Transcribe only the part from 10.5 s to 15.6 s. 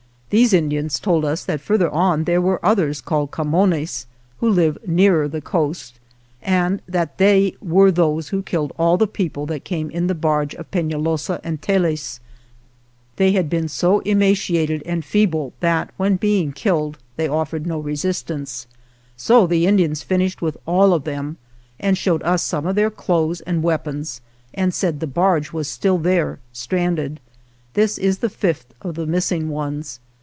of Penalosa and Tellez. They had been so emaciated and feeble